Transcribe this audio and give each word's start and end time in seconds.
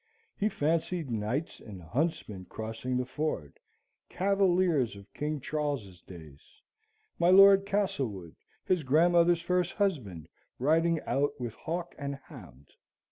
He 0.35 0.49
fancied 0.49 1.11
knights 1.11 1.59
and 1.59 1.79
huntsmen 1.79 2.45
crossing 2.45 2.97
the 2.97 3.05
ford; 3.05 3.59
cavaliers 4.09 4.95
of 4.95 5.13
King 5.13 5.39
Charles's 5.39 6.01
days; 6.01 6.41
my 7.19 7.29
Lord 7.29 7.67
Castlewood, 7.67 8.35
his 8.65 8.81
grandmother's 8.81 9.43
first 9.43 9.73
husband, 9.73 10.27
riding 10.57 10.99
out 11.01 11.39
with 11.39 11.53
hawk 11.53 11.93
and 11.99 12.15
hound. 12.15 12.69